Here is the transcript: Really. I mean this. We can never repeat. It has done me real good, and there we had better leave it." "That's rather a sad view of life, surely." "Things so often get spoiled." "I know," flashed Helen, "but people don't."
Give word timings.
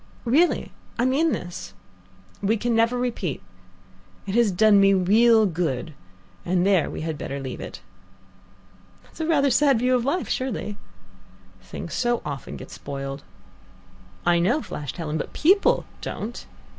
Really. 0.25 0.71
I 0.97 1.05
mean 1.05 1.31
this. 1.31 1.75
We 2.41 2.57
can 2.57 2.73
never 2.73 2.97
repeat. 2.97 3.39
It 4.25 4.33
has 4.33 4.49
done 4.51 4.81
me 4.81 4.95
real 4.95 5.45
good, 5.45 5.93
and 6.43 6.65
there 6.65 6.89
we 6.89 7.01
had 7.01 7.19
better 7.19 7.39
leave 7.39 7.59
it." 7.61 7.81
"That's 9.03 9.21
rather 9.21 9.49
a 9.49 9.51
sad 9.51 9.77
view 9.77 9.93
of 9.93 10.03
life, 10.03 10.27
surely." 10.27 10.75
"Things 11.61 11.93
so 11.93 12.23
often 12.25 12.57
get 12.57 12.71
spoiled." 12.71 13.23
"I 14.25 14.39
know," 14.39 14.63
flashed 14.63 14.97
Helen, 14.97 15.19
"but 15.19 15.33
people 15.33 15.85
don't." 16.01 16.47